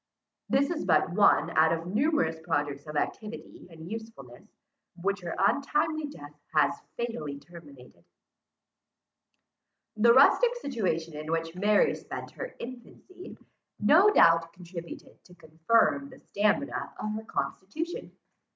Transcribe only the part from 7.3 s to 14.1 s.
terminated. The rustic situation in which Mary spent her infancy, no